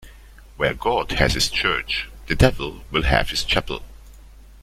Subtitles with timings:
[0.57, 3.83] Where God has his church, the devil will have his chapel.